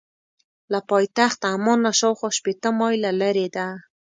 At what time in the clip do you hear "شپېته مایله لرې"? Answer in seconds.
2.37-3.47